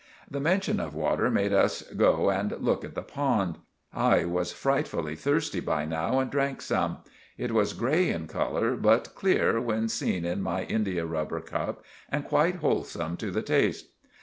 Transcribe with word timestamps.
The 0.27 0.41
menshun 0.41 0.79
of 0.79 0.95
water 0.95 1.29
made 1.29 1.53
us 1.53 1.83
go 1.83 2.31
and 2.31 2.53
look 2.59 2.83
at 2.83 2.95
the 2.95 3.03
pond. 3.03 3.59
I 3.93 4.25
was 4.25 4.51
fritefully 4.51 5.15
thirsty 5.15 5.59
by 5.59 5.85
now 5.85 6.17
and 6.17 6.31
drank 6.31 6.63
some. 6.63 7.03
It 7.37 7.51
was 7.51 7.73
grey 7.73 8.09
in 8.09 8.25
colour 8.25 8.75
but 8.75 9.13
clear 9.13 9.61
when 9.61 9.89
seen 9.89 10.25
in 10.25 10.41
my 10.41 10.63
india 10.63 11.05
rubber 11.05 11.39
cup 11.39 11.85
and 12.09 12.25
quite 12.25 12.55
holesome 12.61 13.15
to 13.17 13.29
the 13.29 13.43
taste. 13.43 13.89